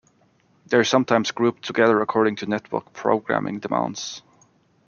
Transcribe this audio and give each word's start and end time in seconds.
They 0.65 0.77
are 0.77 0.83
sometimes 0.83 1.29
grouped 1.29 1.61
together 1.63 2.01
according 2.01 2.37
to 2.37 2.47
network 2.47 2.91
programming 2.91 3.59
demands. 3.59 4.23